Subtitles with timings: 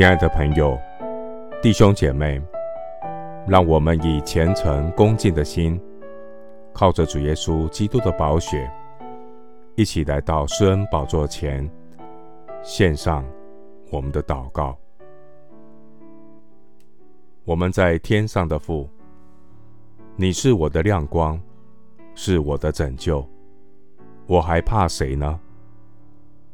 [0.00, 0.80] 亲爱的朋友、
[1.60, 2.40] 弟兄姐妹，
[3.46, 5.78] 让我们以虔诚恭敬的心，
[6.72, 8.72] 靠着主耶稣基督的宝血，
[9.74, 11.70] 一起来到施恩宝座前，
[12.62, 13.22] 献上
[13.90, 14.74] 我们的祷告。
[17.44, 18.88] 我们在天上的父，
[20.16, 21.38] 你是我的亮光，
[22.14, 23.22] 是我的拯救，
[24.26, 25.38] 我还怕谁呢？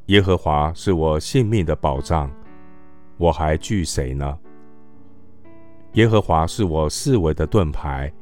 [0.07, 2.29] 耶和华是我性命的保障。
[3.17, 4.39] 我还惧谁呢？
[5.93, 8.13] 耶和华是我四围的盾牌，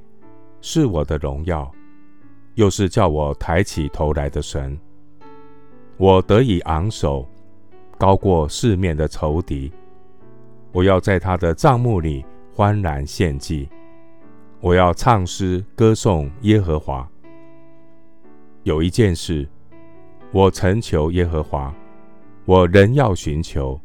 [0.61, 1.69] 是我的荣耀，
[2.55, 4.79] 又是叫我抬起头来的神。
[5.97, 7.29] 我得以昂首，
[7.99, 9.73] 高过四面的仇敌。
[10.71, 13.69] 我要在他的帐幕里欢然献祭。
[14.61, 17.09] 我要唱诗歌颂耶和华。
[18.63, 19.47] 有一件事，
[20.33, 21.75] 我曾求耶和华，
[22.45, 23.81] 我仍要寻求。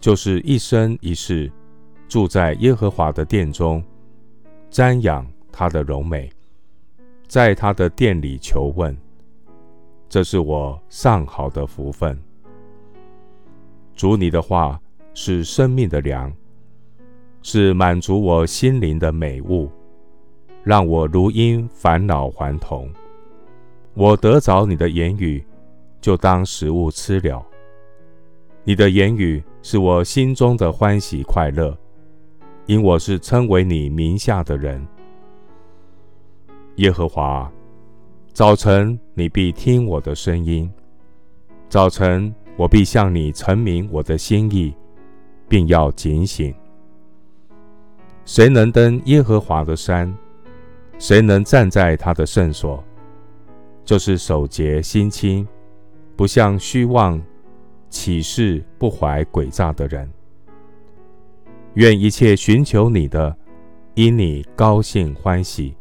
[0.00, 1.50] 就是一生一世
[2.08, 3.82] 住在耶和华的殿中，
[4.70, 6.30] 瞻仰他的荣美，
[7.26, 8.96] 在他的殿里求问，
[10.08, 12.18] 这是我上好的福分。
[13.94, 14.80] 主你的话
[15.12, 16.32] 是生命的粮，
[17.42, 19.68] 是满足我心灵的美物，
[20.62, 22.88] 让我如因返老还童。
[23.94, 25.44] 我得着你的言语，
[26.00, 27.44] 就当食物吃了。
[28.68, 31.74] 你的言语是我心中的欢喜快乐，
[32.66, 34.86] 因我是称为你名下的人。
[36.74, 37.50] 耶和华，
[38.34, 40.70] 早晨你必听我的声音，
[41.70, 44.74] 早晨我必向你陈明我的心意，
[45.48, 46.54] 并要警醒。
[48.26, 50.14] 谁能登耶和华的山？
[50.98, 52.84] 谁能站在他的圣所？
[53.82, 55.48] 就是手洁心清，
[56.14, 57.18] 不向虚妄。
[57.88, 60.10] 起誓不怀诡诈的人，
[61.74, 63.36] 愿一切寻求你的，
[63.94, 65.74] 因你高兴欢喜。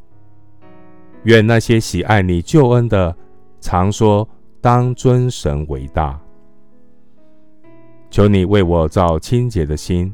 [1.23, 3.15] 愿那些喜爱你救恩的，
[3.59, 4.27] 常说
[4.61, 6.19] 当尊神为大。
[8.09, 10.13] 求你为我造清洁的心，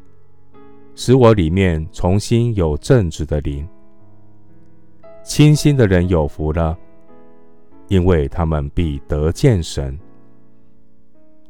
[0.95, 3.68] 使我里面重新有正直的灵。
[5.23, 6.75] 清心的人有福了，
[7.88, 9.97] 因为他们必得见神。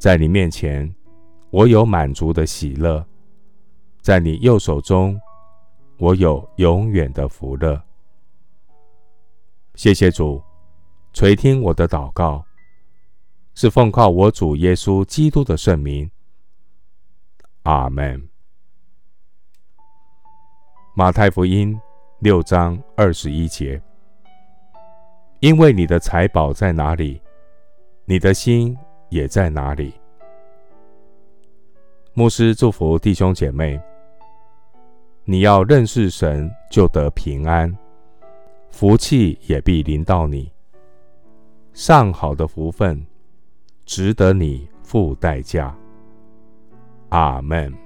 [0.04, 0.94] 在你面前，
[1.50, 3.02] 我有满足的喜乐；
[4.02, 5.18] 在你右手中，
[5.98, 7.82] 我有永远的福乐。
[9.76, 10.44] 谢谢主，
[11.14, 12.44] 垂听我的祷告，
[13.56, 16.12] 是奉靠我主耶稣基督的圣名。
[17.62, 18.28] 阿门。
[20.98, 21.80] 马太福音
[22.20, 23.82] 六章二十一节：
[25.40, 27.22] 因为你的财宝在哪里，
[28.04, 28.78] 你的心
[29.14, 29.94] 也在哪里。
[32.16, 33.80] 牧师祝福弟兄姐妹，
[35.24, 37.72] 你要认识神，就得平安，
[38.72, 40.52] 福气也必临到你。
[41.74, 43.06] 上好的福分，
[43.86, 45.76] 值得你付代价。
[47.10, 47.83] 阿门。